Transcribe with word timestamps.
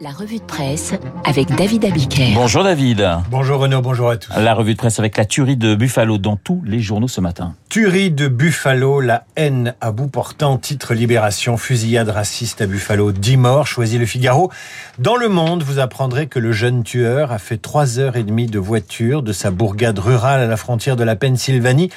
La 0.00 0.10
revue 0.10 0.38
de 0.38 0.44
presse 0.44 0.92
avec 1.24 1.54
David 1.54 1.84
Abiker. 1.84 2.32
Bonjour 2.34 2.64
David. 2.64 3.08
Bonjour 3.30 3.60
Renaud, 3.60 3.80
bonjour 3.80 4.10
à 4.10 4.16
tous. 4.16 4.32
La 4.36 4.54
revue 4.54 4.72
de 4.72 4.78
presse 4.78 4.98
avec 4.98 5.16
la 5.16 5.24
tuerie 5.24 5.56
de 5.56 5.76
Buffalo 5.76 6.18
dans 6.18 6.36
tous 6.36 6.60
les 6.64 6.80
journaux 6.80 7.06
ce 7.06 7.20
matin. 7.20 7.54
Tuerie 7.68 8.10
de 8.10 8.26
Buffalo, 8.26 9.00
la 9.00 9.24
haine 9.36 9.74
à 9.80 9.92
bout 9.92 10.08
portant, 10.08 10.58
titre 10.58 10.94
Libération, 10.94 11.56
fusillade 11.56 12.08
raciste 12.08 12.60
à 12.60 12.66
Buffalo, 12.66 13.12
10 13.12 13.36
morts, 13.36 13.66
choisit 13.66 14.00
le 14.00 14.06
Figaro. 14.06 14.50
Dans 14.98 15.16
le 15.16 15.28
monde, 15.28 15.62
vous 15.62 15.78
apprendrez 15.78 16.26
que 16.26 16.38
le 16.38 16.52
jeune 16.52 16.82
tueur 16.82 17.30
a 17.30 17.38
fait 17.38 17.58
3 17.58 17.98
heures 18.00 18.16
et 18.16 18.24
demie 18.24 18.46
de 18.46 18.58
voiture 18.58 19.22
de 19.22 19.32
sa 19.32 19.50
bourgade 19.50 19.98
rurale 19.98 20.40
à 20.40 20.46
la 20.46 20.56
frontière 20.56 20.96
de 20.96 21.04
la 21.04 21.14
Pennsylvanie 21.14 21.90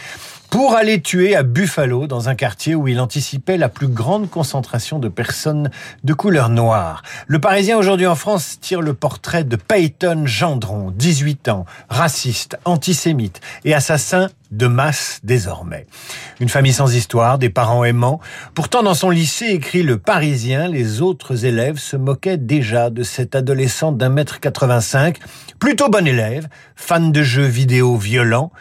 pour 0.50 0.76
aller 0.76 1.02
tuer 1.02 1.36
à 1.36 1.44
Buffalo, 1.44 2.08
dans 2.08 2.30
un 2.30 2.36
quartier 2.36 2.76
où 2.76 2.88
il 2.88 3.00
anticipait 3.00 3.58
la 3.58 3.70
plus 3.70 3.88
grande 3.88 4.30
concentration 4.30 5.00
de 5.00 5.10
personnes 5.10 5.70
de 6.04 6.14
couleur 6.14 6.50
noire. 6.50 7.04
Le 7.28 7.40
Parisien 7.40 7.78
aujourd'hui 7.78 8.08
en 8.08 8.16
France 8.16 8.58
tire 8.62 8.82
le 8.82 8.94
portrait 8.94 9.44
de 9.44 9.56
Peyton 9.56 10.24
Gendron, 10.26 10.92
18 10.92 11.50
ans, 11.50 11.66
raciste, 11.90 12.58
antisémite 12.66 13.42
et 13.66 13.74
assassin 13.74 14.30
de 14.52 14.68
masse 14.68 15.20
désormais. 15.24 15.88
Une 16.40 16.50
famille 16.50 16.74
sans 16.74 16.96
histoire, 16.96 17.38
des 17.38 17.50
parents 17.50 17.84
aimants. 17.84 18.20
Pourtant, 18.54 18.84
dans 18.84 18.94
son 18.94 19.10
lycée, 19.10 19.48
écrit 19.48 19.84
le 19.84 19.98
Parisien, 19.98 20.68
les 20.68 21.02
autres 21.02 21.46
élèves 21.46 21.78
se 21.78 21.98
moquaient 21.98 22.38
déjà 22.38 22.90
de 22.90 23.04
cet 23.04 23.36
adolescent 23.36 23.92
d'un 23.92 24.10
mètre 24.10 24.40
85, 24.40 25.20
plutôt 25.60 25.90
bon 25.90 26.08
élève, 26.08 26.48
fan 26.76 27.12
de 27.12 27.24
jeux 27.24 27.44
vidéo 27.44 27.98
violents. 27.98 28.52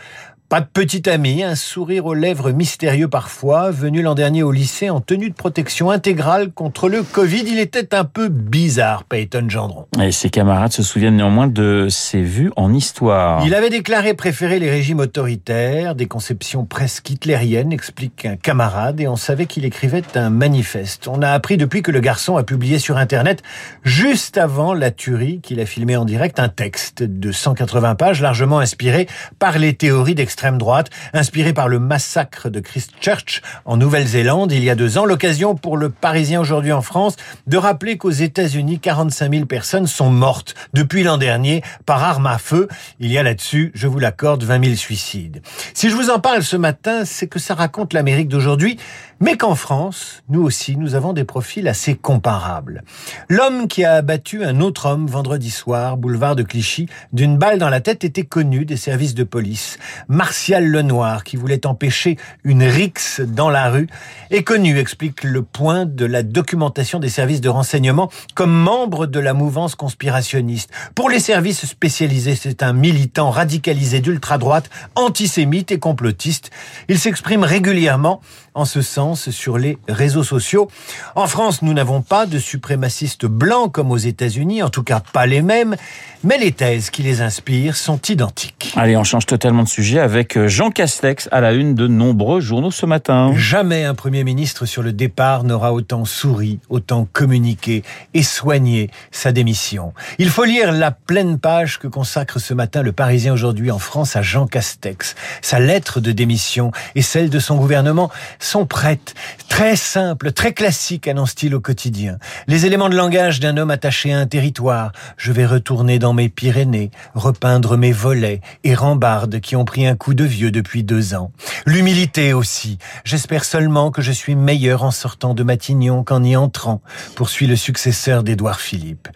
Pas 0.48 0.60
de 0.60 0.66
petit 0.72 1.10
ami, 1.10 1.42
un 1.42 1.56
sourire 1.56 2.06
aux 2.06 2.14
lèvres 2.14 2.52
mystérieux 2.52 3.08
parfois, 3.08 3.72
venu 3.72 4.00
l'an 4.00 4.14
dernier 4.14 4.44
au 4.44 4.52
lycée 4.52 4.90
en 4.90 5.00
tenue 5.00 5.28
de 5.28 5.34
protection 5.34 5.90
intégrale 5.90 6.52
contre 6.52 6.88
le 6.88 7.02
Covid. 7.02 7.42
Il 7.48 7.58
était 7.58 7.96
un 7.96 8.04
peu 8.04 8.28
bizarre, 8.28 9.02
Peyton 9.02 9.46
Gendron. 9.48 9.86
Et 10.00 10.12
ses 10.12 10.30
camarades 10.30 10.70
se 10.70 10.84
souviennent 10.84 11.16
néanmoins 11.16 11.48
de 11.48 11.88
ses 11.90 12.22
vues 12.22 12.52
en 12.54 12.72
histoire. 12.72 13.44
Il 13.44 13.56
avait 13.56 13.70
déclaré 13.70 14.14
préférer 14.14 14.60
les 14.60 14.70
régimes 14.70 15.00
autoritaires, 15.00 15.96
des 15.96 16.06
conceptions 16.06 16.64
presque 16.64 17.10
hitlériennes, 17.10 17.72
explique 17.72 18.24
un 18.24 18.36
camarade, 18.36 19.00
et 19.00 19.08
on 19.08 19.16
savait 19.16 19.46
qu'il 19.46 19.64
écrivait 19.64 20.04
un 20.14 20.30
manifeste. 20.30 21.08
On 21.08 21.22
a 21.22 21.30
appris 21.30 21.56
depuis 21.56 21.82
que 21.82 21.90
le 21.90 21.98
garçon 21.98 22.36
a 22.36 22.44
publié 22.44 22.78
sur 22.78 22.98
Internet, 22.98 23.42
juste 23.82 24.38
avant 24.38 24.74
la 24.74 24.92
tuerie 24.92 25.40
qu'il 25.40 25.58
a 25.58 25.66
filmé 25.66 25.96
en 25.96 26.04
direct, 26.04 26.38
un 26.38 26.48
texte 26.48 27.02
de 27.02 27.32
180 27.32 27.96
pages 27.96 28.22
largement 28.22 28.60
inspiré 28.60 29.08
par 29.40 29.58
les 29.58 29.74
théories 29.74 30.14
d'extrême 30.14 30.35
extrême 30.36 30.58
droite, 30.58 30.90
inspiré 31.14 31.54
par 31.54 31.66
le 31.66 31.78
massacre 31.78 32.50
de 32.50 32.60
Christchurch 32.60 33.40
en 33.64 33.78
Nouvelle-Zélande 33.78 34.52
il 34.52 34.62
y 34.62 34.68
a 34.68 34.74
deux 34.74 34.98
ans. 34.98 35.06
L'occasion 35.06 35.54
pour 35.54 35.78
le 35.78 35.88
Parisien 35.88 36.42
aujourd'hui 36.42 36.72
en 36.72 36.82
France 36.82 37.16
de 37.46 37.56
rappeler 37.56 37.96
qu'aux 37.96 38.10
États-Unis, 38.10 38.78
45 38.78 39.32
000 39.32 39.46
personnes 39.46 39.86
sont 39.86 40.10
mortes 40.10 40.54
depuis 40.74 41.04
l'an 41.04 41.16
dernier 41.16 41.62
par 41.86 42.04
arme 42.04 42.26
à 42.26 42.36
feu. 42.36 42.68
Il 43.00 43.10
y 43.10 43.16
a 43.16 43.22
là-dessus, 43.22 43.72
je 43.74 43.86
vous 43.86 43.98
l'accorde, 43.98 44.44
20 44.44 44.62
000 44.62 44.76
suicides. 44.76 45.40
Si 45.72 45.88
je 45.88 45.96
vous 45.96 46.10
en 46.10 46.18
parle 46.18 46.42
ce 46.42 46.56
matin, 46.56 47.06
c'est 47.06 47.28
que 47.28 47.38
ça 47.38 47.54
raconte 47.54 47.94
l'Amérique 47.94 48.28
d'aujourd'hui, 48.28 48.76
mais 49.20 49.38
qu'en 49.38 49.54
France, 49.54 50.22
nous 50.28 50.42
aussi, 50.42 50.76
nous 50.76 50.94
avons 50.94 51.14
des 51.14 51.24
profils 51.24 51.66
assez 51.66 51.94
comparables. 51.94 52.82
L'homme 53.30 53.68
qui 53.68 53.84
a 53.84 53.94
abattu 53.94 54.44
un 54.44 54.60
autre 54.60 54.84
homme 54.84 55.06
vendredi 55.06 55.50
soir, 55.50 55.96
boulevard 55.96 56.36
de 56.36 56.42
Clichy, 56.42 56.90
d'une 57.14 57.38
balle 57.38 57.58
dans 57.58 57.70
la 57.70 57.80
tête 57.80 58.04
était 58.04 58.24
connu 58.24 58.66
des 58.66 58.76
services 58.76 59.14
de 59.14 59.24
police. 59.24 59.78
Martial 60.26 60.66
Lenoir, 60.66 61.22
qui 61.22 61.36
voulait 61.36 61.68
empêcher 61.68 62.16
une 62.42 62.64
rixe 62.64 63.20
dans 63.20 63.48
la 63.48 63.70
rue, 63.70 63.86
est 64.30 64.42
connu, 64.42 64.76
explique 64.76 65.22
le 65.22 65.42
point 65.42 65.86
de 65.86 66.04
la 66.04 66.24
documentation 66.24 66.98
des 66.98 67.08
services 67.08 67.40
de 67.40 67.48
renseignement, 67.48 68.10
comme 68.34 68.50
membre 68.50 69.06
de 69.06 69.20
la 69.20 69.34
mouvance 69.34 69.76
conspirationniste. 69.76 70.72
Pour 70.96 71.10
les 71.10 71.20
services 71.20 71.64
spécialisés, 71.64 72.34
c'est 72.34 72.64
un 72.64 72.72
militant 72.72 73.30
radicalisé 73.30 74.00
d'ultra-droite, 74.00 74.68
antisémite 74.96 75.70
et 75.70 75.78
complotiste. 75.78 76.50
Il 76.88 76.98
s'exprime 76.98 77.44
régulièrement 77.44 78.20
en 78.56 78.64
ce 78.64 78.82
sens 78.82 79.30
sur 79.30 79.58
les 79.58 79.78
réseaux 79.86 80.24
sociaux. 80.24 80.68
En 81.14 81.28
France, 81.28 81.62
nous 81.62 81.72
n'avons 81.72 82.02
pas 82.02 82.26
de 82.26 82.40
suprémacistes 82.40 83.26
blancs 83.26 83.70
comme 83.70 83.92
aux 83.92 83.96
États-Unis, 83.96 84.64
en 84.64 84.70
tout 84.70 84.82
cas 84.82 85.00
pas 85.12 85.26
les 85.26 85.42
mêmes, 85.42 85.76
mais 86.24 86.38
les 86.38 86.50
thèses 86.50 86.90
qui 86.90 87.02
les 87.02 87.20
inspirent 87.20 87.76
sont 87.76 88.00
identiques. 88.08 88.72
Allez, 88.74 88.96
on 88.96 89.04
change 89.04 89.26
totalement 89.26 89.62
de 89.62 89.68
sujet 89.68 90.00
euh, 90.16 90.48
Jean 90.48 90.70
Castex 90.70 91.28
à 91.30 91.42
la 91.42 91.52
une 91.52 91.74
de 91.74 91.86
nombreux 91.86 92.40
journaux 92.40 92.70
ce 92.70 92.86
matin. 92.86 93.34
Jamais 93.36 93.84
un 93.84 93.94
Premier 93.94 94.24
ministre 94.24 94.64
sur 94.64 94.82
le 94.82 94.92
départ 94.92 95.44
n'aura 95.44 95.74
autant 95.74 96.06
souri, 96.06 96.58
autant 96.70 97.06
communiqué 97.12 97.82
et 98.14 98.22
soigné 98.22 98.88
sa 99.10 99.32
démission. 99.32 99.92
Il 100.18 100.30
faut 100.30 100.44
lire 100.44 100.72
la 100.72 100.90
pleine 100.90 101.38
page 101.38 101.78
que 101.78 101.86
consacre 101.86 102.38
ce 102.38 102.54
matin 102.54 102.80
le 102.80 102.92
Parisien 102.92 103.34
aujourd'hui 103.34 103.70
en 103.70 103.78
France 103.78 104.16
à 104.16 104.22
Jean 104.22 104.46
Castex. 104.46 105.16
Sa 105.42 105.58
lettre 105.58 106.00
de 106.00 106.12
démission 106.12 106.72
et 106.94 107.02
celle 107.02 107.28
de 107.28 107.38
son 107.38 107.56
gouvernement 107.56 108.10
sont 108.38 108.64
prêtes. 108.64 109.14
Très 109.50 109.76
simple, 109.76 110.32
très 110.32 110.54
classique, 110.54 111.08
annonce-t-il 111.08 111.54
au 111.54 111.60
quotidien. 111.60 112.16
Les 112.46 112.64
éléments 112.64 112.88
de 112.88 112.96
langage 112.96 113.38
d'un 113.38 113.58
homme 113.58 113.70
attaché 113.70 114.14
à 114.14 114.18
un 114.18 114.26
territoire. 114.26 114.92
Je 115.18 115.32
vais 115.32 115.44
retourner 115.44 115.98
dans 115.98 116.14
mes 116.14 116.30
Pyrénées, 116.30 116.90
repeindre 117.14 117.76
mes 117.76 117.92
volets 117.92 118.40
et 118.64 118.74
rambardes 118.74 119.40
qui 119.40 119.56
ont 119.56 119.66
pris 119.66 119.86
un 119.86 119.94
coup 119.94 120.05
de 120.14 120.24
vieux 120.24 120.50
depuis 120.50 120.84
deux 120.84 121.14
ans. 121.14 121.32
L'humilité 121.66 122.32
aussi. 122.32 122.78
J'espère 123.04 123.44
seulement 123.44 123.90
que 123.90 124.02
je 124.02 124.12
suis 124.12 124.36
meilleur 124.36 124.84
en 124.84 124.90
sortant 124.90 125.34
de 125.34 125.42
Matignon 125.42 126.04
qu'en 126.04 126.22
y 126.22 126.36
entrant, 126.36 126.82
poursuit 127.14 127.46
le 127.46 127.56
successeur 127.56 128.22
d'Édouard 128.22 128.60
Philippe. 128.60 129.08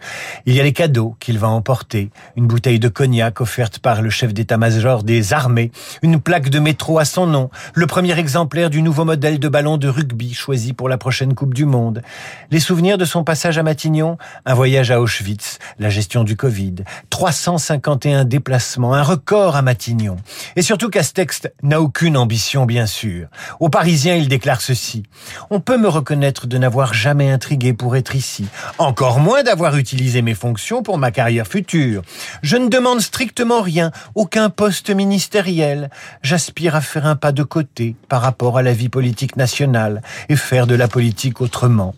Il 0.45 0.55
y 0.55 0.59
a 0.59 0.63
les 0.63 0.73
cadeaux 0.73 1.15
qu'il 1.19 1.39
va 1.39 1.47
emporter. 1.47 2.09
Une 2.35 2.47
bouteille 2.47 2.79
de 2.79 2.89
cognac 2.89 3.39
offerte 3.39 3.79
par 3.79 4.01
le 4.01 4.09
chef 4.09 4.33
d'état-major 4.33 5.03
des 5.03 5.31
armées, 5.31 5.71
une 6.01 6.19
plaque 6.19 6.49
de 6.49 6.59
métro 6.59 6.99
à 6.99 7.05
son 7.05 7.27
nom, 7.27 7.49
le 7.73 7.87
premier 7.87 8.17
exemplaire 8.19 8.69
du 8.69 8.81
nouveau 8.81 9.05
modèle 9.05 9.21
modèle 9.21 9.39
de 9.39 9.49
ballon 9.49 9.77
de 9.77 9.87
rugby 9.87 10.33
choisi 10.33 10.73
pour 10.73 10.89
la 10.89 10.97
prochaine 10.97 11.35
Coupe 11.35 11.53
du 11.53 11.65
Monde. 11.65 12.01
Les 12.49 12.59
souvenirs 12.59 12.97
de 12.97 13.05
son 13.05 13.23
passage 13.23 13.59
à 13.59 13.61
Matignon, 13.61 14.17
un 14.47 14.55
voyage 14.55 14.89
à 14.89 14.99
Auschwitz, 14.99 15.59
la 15.77 15.91
gestion 15.91 16.23
du 16.23 16.35
Covid, 16.35 16.75
351 17.11 18.25
déplacements, 18.25 18.95
un 18.95 19.03
record 19.03 19.55
à 19.55 19.61
Matignon. 19.61 20.15
Et 20.55 20.63
surtout 20.63 20.80
Castex 20.89 21.47
n'a 21.63 21.81
aucune 21.81 22.17
ambition, 22.17 22.65
bien 22.65 22.85
sûr. 22.85 23.27
Aux 23.59 23.69
Parisiens, 23.69 24.15
il 24.15 24.27
déclare 24.27 24.61
ceci. 24.61 25.03
On 25.49 25.59
peut 25.59 25.77
me 25.77 25.87
reconnaître 25.87 26.47
de 26.47 26.57
n'avoir 26.57 26.93
jamais 26.93 27.31
intrigué 27.31 27.73
pour 27.73 27.95
être 27.95 28.15
ici. 28.15 28.47
Encore 28.77 29.19
moins 29.19 29.43
d'avoir 29.43 29.77
utilisé 29.77 30.21
mes 30.21 30.33
fonctions 30.33 30.83
pour 30.83 30.97
ma 30.97 31.11
carrière 31.11 31.47
future. 31.47 32.01
Je 32.41 32.57
ne 32.57 32.69
demande 32.69 33.01
strictement 33.01 33.61
rien, 33.61 33.91
aucun 34.15 34.49
poste 34.49 34.89
ministériel. 34.89 35.89
J'aspire 36.21 36.75
à 36.75 36.81
faire 36.81 37.05
un 37.05 37.15
pas 37.15 37.31
de 37.31 37.43
côté 37.43 37.95
par 38.09 38.21
rapport 38.21 38.57
à 38.57 38.63
la 38.63 38.73
vie 38.73 38.89
politique 38.89 39.37
nationale 39.37 40.01
et 40.29 40.35
faire 40.35 40.67
de 40.67 40.75
la 40.75 40.87
politique 40.87 41.41
autrement. 41.41 41.95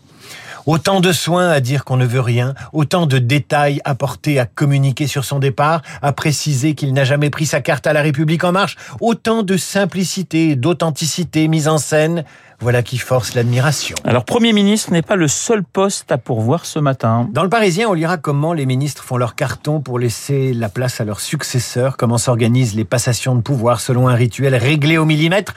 Autant 0.66 1.02
de 1.02 1.12
soins 1.12 1.50
à 1.50 1.60
dire 1.60 1.84
qu'on 1.84 1.98
ne 1.98 2.06
veut 2.06 2.22
rien, 2.22 2.54
autant 2.72 3.06
de 3.06 3.20
détails 3.20 3.82
apportés 3.84 4.40
à 4.40 4.46
communiquer 4.46 5.08
sur 5.08 5.26
son 5.26 5.40
départ, 5.40 5.82
à 6.02 6.14
préciser 6.14 6.74
qu'il 6.74 6.94
n'a 6.94 7.04
jamais 7.04 7.30
pris 7.30 7.46
sa 7.46 7.60
carte 7.60 7.86
à 7.86 7.92
la 7.92 8.02
République 8.02 8.46
en 8.46 8.54
marche, 8.54 8.78
autant 9.02 9.44
de 9.44 9.58
simplicité 9.58 10.56
d'authenticité 10.56 11.50
mise 11.50 11.68
en 11.68 11.78
scène. 11.78 12.24
Voilà 12.62 12.82
qui 12.82 12.98
force 12.98 13.34
l'admiration. 13.34 13.98
Alors, 14.06 14.24
Premier 14.24 14.54
ministre 14.54 14.94
n'est 14.94 15.02
pas 15.02 15.18
le 15.18 15.28
seul 15.28 15.64
poste 15.64 16.14
à 16.14 16.18
pourvoir 16.18 16.66
ce 16.66 16.80
matin. 16.80 17.28
Dans 17.34 17.44
le 17.44 17.50
Parisien, 17.50 17.90
on 17.90 17.94
lira 17.94 18.16
comment 18.16 18.54
les 18.54 18.66
ministres 18.66 19.04
font 19.04 19.18
leur 19.18 19.36
carton 19.36 19.82
pour 19.82 20.00
laisser 20.00 20.54
la 20.54 20.70
place 20.70 21.02
à 21.02 21.04
leurs 21.04 21.20
successeurs, 21.20 21.98
comment 21.98 22.18
s'organisent 22.18 22.76
les 22.76 22.86
passations 22.86 23.36
de 23.36 23.42
pouvoir 23.42 23.82
selon 23.82 24.08
un 24.08 24.16
rituel 24.16 24.56
réglé 24.56 24.98
au 24.98 25.04
millimètre. 25.04 25.56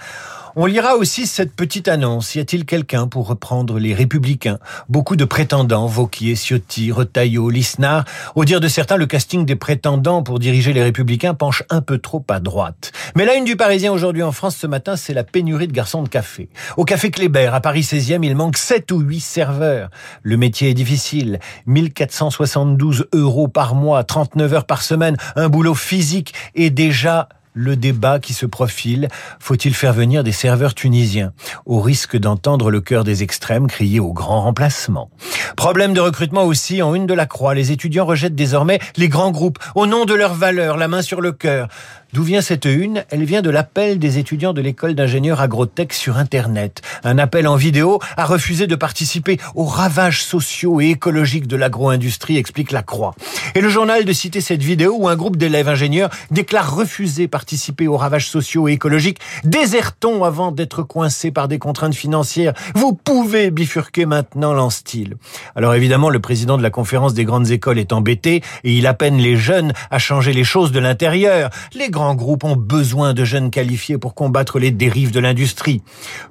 On 0.59 0.65
lira 0.65 0.97
aussi 0.97 1.27
cette 1.27 1.55
petite 1.55 1.87
annonce. 1.87 2.35
Y 2.35 2.41
a-t-il 2.41 2.65
quelqu'un 2.65 3.09
pour 3.09 3.27
reprendre 3.27 3.79
les 3.79 3.93
Républicains? 3.93 4.59
Beaucoup 4.89 5.15
de 5.15 5.27
prétendants, 5.27 5.87
Vauquier, 5.87 6.35
Ciotti, 6.35 6.91
Retailleau, 6.91 7.51
Lisnard. 7.51 8.07
Au 8.37 8.47
dire 8.47 8.59
de 8.59 8.67
certains, 8.67 8.97
le 8.97 9.05
casting 9.05 9.45
des 9.45 9.55
prétendants 9.55 10.23
pour 10.23 10.39
diriger 10.39 10.73
les 10.73 10.83
Républicains 10.83 11.35
penche 11.35 11.63
un 11.69 11.83
peu 11.83 11.99
trop 11.99 12.25
à 12.31 12.41
droite. 12.41 12.93
Mais 13.15 13.27
la 13.27 13.35
une 13.35 13.45
du 13.45 13.57
Parisien 13.57 13.93
aujourd'hui 13.93 14.23
en 14.23 14.33
France 14.33 14.57
ce 14.57 14.67
matin, 14.67 14.97
c'est 14.97 15.13
la 15.13 15.25
pénurie 15.25 15.69
de 15.69 15.75
garçons 15.75 16.03
de 16.03 16.09
café. 16.09 16.49
Au 16.79 16.87
Café 16.87 17.11
Kléber, 17.11 17.51
à 17.53 17.61
Paris 17.61 17.83
16e, 17.83 18.25
il 18.25 18.35
manque 18.35 18.57
7 18.57 18.91
ou 18.93 19.01
8 19.01 19.21
serveurs. 19.21 19.91
Le 20.23 20.39
métier 20.39 20.71
est 20.71 20.75
difficile. 20.75 21.39
1472 21.67 23.09
euros 23.13 23.49
par 23.49 23.75
mois, 23.75 24.05
39 24.05 24.55
heures 24.55 24.67
par 24.67 24.81
semaine, 24.81 25.19
un 25.37 25.51
boulot 25.51 25.75
physique 25.75 26.33
et 26.55 26.71
déjà 26.71 27.29
le 27.57 27.75
débat 27.75 28.21
qui 28.21 28.35
se 28.35 28.47
profile. 28.47 29.09
Faut-il 29.41 29.75
faire 29.75 29.95
venir 29.95 30.23
des 30.23 30.31
serveurs 30.31 30.75
tunisiens 30.75 31.33
Au 31.65 31.81
risque 31.81 32.17
d'entendre 32.17 32.71
le 32.71 32.81
cœur 32.81 33.03
des 33.03 33.23
extrêmes 33.23 33.67
crier 33.67 33.99
au 33.99 34.13
grand 34.13 34.43
remplacement? 34.43 35.11
Problème 35.57 35.95
de 35.95 36.01
recrutement 36.01 36.45
aussi 36.45 36.83
en 36.83 36.95
une 36.95 37.07
de 37.07 37.15
la 37.15 37.27
croix. 37.27 37.55
Les 37.55 37.73
étudiants 37.73 38.05
rejettent 38.05 38.35
désormais 38.35 38.79
les 38.97 39.09
grands 39.09 39.31
groupes 39.31 39.59
au 39.75 39.87
nom 39.87 40.05
de 40.05 40.15
leurs 40.15 40.35
valeurs, 40.35 40.77
la 40.77 40.87
main 40.87 41.03
sur 41.03 41.21
le 41.21 41.33
cœur. 41.33 41.69
D'où 42.13 42.23
vient 42.23 42.41
cette 42.41 42.65
une? 42.65 43.05
Elle 43.11 43.25
vient 43.25 43.43
de 43.43 43.51
l'appel 43.51 43.99
des 43.99 44.19
étudiants 44.19 44.53
de 44.53 44.61
l'école 44.61 44.95
d'ingénieurs 44.95 45.41
agrotech 45.41 45.93
sur 45.93 46.17
Internet. 46.17 46.81
Un 47.05 47.19
appel 47.19 47.49
en 47.49 47.57
vidéo 47.57 47.99
à 48.17 48.25
refuser 48.25 48.67
de 48.67 48.77
participer 48.77 49.39
aux 49.55 49.65
ravages 49.65 50.23
sociaux 50.23 50.81
et 50.81 50.91
écologiques 50.91 51.49
de 51.49 51.57
l'agro-industrie, 51.57 52.37
explique 52.37 52.71
la 52.71 52.83
Croix. 52.83 53.15
Et 53.55 53.61
le 53.61 53.69
journal 53.69 54.05
de 54.05 54.13
citer 54.13 54.41
cette 54.41 54.63
vidéo 54.63 54.95
où 54.97 55.09
un 55.09 55.17
groupe 55.17 55.37
d'élèves 55.37 55.69
ingénieurs 55.69 56.11
déclare 56.31 56.75
refuser 56.75 57.29
participer 57.29 57.89
aux 57.89 57.97
ravages 57.97 58.29
sociaux 58.29 58.69
et 58.69 58.73
écologiques. 58.73 59.19
Désertons 59.45 60.25
avant 60.25 60.53
d'être 60.53 60.85
coincés 60.85 61.33
par 61.33 61.49
des 61.49 61.59
contraintes 61.59 61.95
financières. 61.95 62.55
Vous 62.77 62.95
pouvez 62.95 63.51
bifurquer 63.51 64.07
maintenant, 64.07 64.55
lance-t-il. 64.55 65.17
Alors 65.57 65.75
évidemment, 65.75 66.09
le 66.09 66.21
président 66.21 66.57
de 66.57 66.63
la 66.63 66.71
conférence 66.71 67.15
des 67.15 67.25
grandes 67.25 67.51
écoles 67.51 67.79
est 67.79 67.93
embêté 67.93 68.43
et 68.63 68.73
il 68.73 68.87
appelle 68.87 69.17
les 69.17 69.37
jeunes 69.37 69.73
à 69.91 69.99
changer 69.99 70.33
les 70.33 70.45
choses 70.45 70.73
de 70.73 70.79
l'intérieur. 70.79 71.51
Grands 71.97 72.15
groupes 72.15 72.45
ont 72.45 72.57
besoin 72.57 73.15
de 73.15 73.25
jeunes 73.25 73.51
qualifiés 73.51 73.97
pour 73.97 74.15
combattre 74.15 74.59
les 74.59 74.71
dérives 74.71 75.13
de 75.13 75.19
l'industrie. 75.19 75.81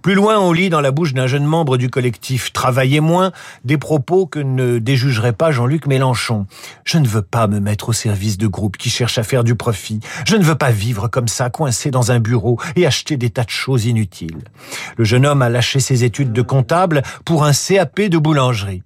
Plus 0.04 0.14
loin, 0.14 0.38
on 0.38 0.52
lit 0.52 0.70
dans 0.70 0.80
la 0.80 0.92
bouche 0.92 1.16
d'un 1.16 1.26
jeune 1.26 1.44
membre 1.44 1.78
du 1.78 1.90
collectif 1.90 2.54
Travailler 2.54 3.00
moins 3.00 3.32
des 3.64 3.80
propos 3.80 4.28
que 4.28 4.38
ne 4.38 4.78
déjugerait 4.78 5.34
pas 5.34 5.50
Jean-Luc 5.50 5.88
Mélenchon. 5.88 6.46
Je 6.84 7.00
ne 7.00 7.08
veux 7.08 7.24
pas 7.24 7.48
me 7.48 7.60
mettre 7.60 7.90
au 7.90 7.94
service 7.94 8.38
de 8.38 8.46
groupes 8.46 8.78
qui 8.78 8.92
cherchent 8.92 9.18
à 9.18 9.24
faire 9.24 9.44
du 9.44 9.56
profit. 9.56 10.02
Je 10.28 10.36
ne 10.36 10.44
veux 10.44 10.54
pas 10.54 10.70
vivre 10.70 11.08
comme 11.08 11.28
ça, 11.28 11.50
coincé 11.50 11.90
dans 11.90 12.12
un 12.12 12.20
bureau 12.20 12.60
et 12.76 12.86
acheter 12.86 13.18
des 13.18 13.32
tas 13.32 13.44
de 13.44 13.50
choses 13.50 13.88
inutiles. 13.88 14.44
Le 14.98 15.04
jeune 15.04 15.26
homme 15.26 15.42
a 15.42 15.50
lâché 15.50 15.80
ses 15.80 16.04
études 16.04 16.32
de 16.32 16.44
comptable 16.44 17.02
pour 17.26 17.44
un 17.44 17.54
CAP 17.54 18.02
de 18.02 18.20
boulangerie. 18.20 18.84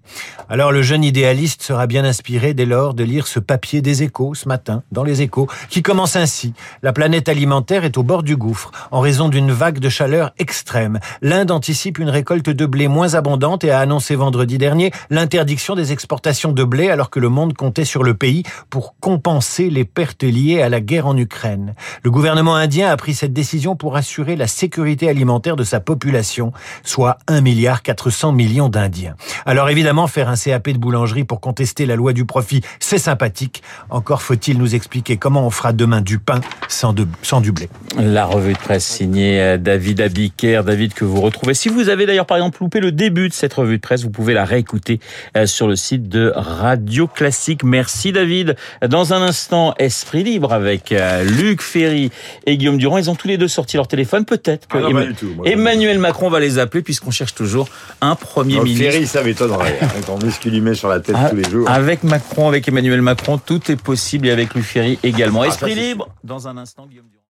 Alors 0.48 0.72
le 0.72 0.82
jeune 0.82 1.04
idéaliste 1.04 1.62
sera 1.62 1.88
bien 1.88 2.06
inspiré 2.06 2.54
dès 2.54 2.66
lors 2.66 2.94
de 2.94 3.04
lire 3.04 3.28
ce 3.28 3.42
papier 3.42 3.82
des 3.82 4.02
échos 4.04 4.34
ce 4.34 4.48
matin, 4.48 4.82
dans 4.94 5.04
les 5.04 5.22
échos, 5.22 5.48
qui 5.70 5.84
commence 5.84 6.16
ainsi. 6.16 6.54
La 6.82 6.94
planète 6.94 7.30
alimentaire 7.30 7.84
est 7.84 7.98
au 7.98 8.04
bord 8.04 8.24
du 8.24 8.38
gouffre 8.38 8.72
en 8.92 9.00
raison 9.00 9.30
d'une 9.30 9.52
vague 9.52 9.80
de 9.80 9.90
chaleur 9.90 10.32
extrême. 10.38 11.00
L'Inde 11.22 11.52
anticipe 11.52 12.00
une 12.00 12.10
récolte 12.10 12.50
de 12.50 12.66
blé 12.66 12.88
moins 12.88 13.16
abondante 13.16 13.64
et 13.64 13.72
a 13.72 13.80
annoncé 13.80 14.16
vendredi 14.16 14.58
dernier 14.58 14.92
l'interdiction 15.10 15.76
des 15.76 15.92
exportations 15.92 16.52
de 16.52 16.64
blé 16.64 16.90
alors 16.90 17.10
que 17.10 17.20
le 17.20 17.30
monde 17.30 17.54
comptait 17.54 17.86
sur 17.86 18.04
le 18.04 18.14
pays 18.14 18.44
pour 18.70 18.96
compenser 19.00 19.70
les 19.70 19.86
pertes 19.86 20.24
liées 20.24 20.62
à 20.62 20.70
la 20.70 20.82
guerre 20.82 21.08
en 21.08 21.18
Ukraine. 21.18 21.76
Le 22.04 22.12
gouvernement 22.12 22.56
indien 22.56 22.90
a 22.90 22.98
pris 22.98 23.14
cette 23.14 23.34
décision 23.34 23.76
pour 23.76 23.96
assurer 23.96 24.36
la 24.36 24.48
sécurité 24.48 25.10
alimentaire 25.10 25.56
de 25.56 25.64
sa 25.64 25.80
population, 25.80 26.52
soit 26.84 27.18
1 27.28 27.42
milliard 27.42 27.82
400 27.82 28.32
millions 28.32 28.70
d'Indiens. 28.70 29.16
Alors 29.46 29.70
évidemment, 29.70 30.08
faire 30.08 30.30
un 30.30 30.36
CAP 30.36 30.70
de 30.70 30.78
boulangerie 30.78 31.24
pour 31.24 31.42
contester 31.42 31.86
la 31.86 31.96
loi 31.96 32.14
du 32.14 32.26
profit, 32.26 32.62
c'est 32.80 32.98
sympathique. 32.98 33.64
Encore 33.90 34.22
faut-il 34.22 34.58
nous 34.58 34.76
expliquer 34.76 35.18
comment 35.18 35.46
on 35.46 35.50
fera 35.50 35.74
demain 35.74 36.02
du 36.02 36.20
pain 36.20 36.42
sans, 36.68 36.94
de, 36.94 37.08
sans 37.24 37.42
du 37.42 37.52
blé. 37.52 37.70
La 37.98 38.26
revue 38.26 38.54
de 38.54 38.58
presse 38.58 38.86
signée 38.86 39.42
euh, 39.42 39.58
David 39.58 40.02
Abiker, 40.02 40.62
David 40.64 40.94
que 40.94 41.06
vous 41.06 41.22
retrouvez. 41.22 41.54
Si 41.54 41.70
vous 41.70 41.90
avez 41.90 42.06
d'ailleurs 42.06 42.26
par 42.26 42.38
exemple 42.38 42.58
loupé 42.62 42.80
le 42.80 42.92
début 42.92 43.30
de 43.30 43.34
cette 43.34 43.54
revue 43.54 43.78
de 43.78 43.82
presse, 43.82 44.04
vous 44.04 44.10
pouvez 44.12 44.34
la 44.34 44.46
réécouter 44.46 45.00
euh, 45.36 45.46
sur 45.46 45.68
le 45.68 45.76
site 45.76 46.08
de 46.10 46.32
Radio 46.36 47.08
Classique. 47.08 47.64
Merci 47.64 48.12
David. 48.12 48.56
Dans 48.88 49.14
un 49.14 49.22
instant, 49.22 49.74
Esprit 49.80 50.24
Libre 50.24 50.54
avec 50.54 50.92
euh, 50.92 51.24
Luc 51.24 51.62
Ferry 51.62 52.12
et 52.46 52.58
Guillaume 52.58 52.78
Durand. 52.78 52.98
Ils 52.98 53.10
ont 53.10 53.16
tous 53.16 53.28
les 53.28 53.38
deux 53.38 53.48
sorti 53.48 53.78
leur 53.78 53.88
téléphone. 53.88 54.26
Peut-être 54.26 54.68
que 54.68 54.78
Ah 54.78 54.82
non, 54.82 54.90
Emma- 54.90 55.14
tout. 55.14 55.30
Emmanuel 55.46 55.98
Macron 56.00 56.30
va 56.30 56.40
les 56.40 56.60
appeler 56.60 56.84
puisqu'on 56.84 57.12
cherche 57.12 57.34
toujours 57.34 57.68
un 58.02 58.16
Premier 58.16 58.56
Non, 58.58 58.64
ministre. 58.64 58.92
Ferry, 58.92 59.08
ça 59.08 59.24
m'étonnerait. 59.24 59.78
Avec 59.82 60.10
un 60.10 60.24
musculimé 60.26 60.74
sur 60.76 60.90
la 60.90 61.00
tête 61.00 61.16
Ah, 61.18 61.30
tous 61.30 61.36
les 61.36 61.50
jours. 61.50 61.70
Avec 61.70 62.04
Macron, 62.04 62.48
avec 62.48 62.68
Emmanuel 62.68 63.02
Macron, 63.02 63.38
tout 63.38 63.72
est 63.72 63.76
possible 63.82 64.28
et 64.28 64.32
avec 64.32 64.54
Luc 64.54 64.64
Ferry 64.66 65.00
également. 65.04 65.42
Ah, 65.42 65.46
ça, 65.52 65.68
Esprit 65.68 65.76
libre, 65.76 66.10
dans 66.24 66.48
un 66.50 66.58
instant, 66.58 66.88
Guillaume 66.88 67.10
Durand. 67.10 67.26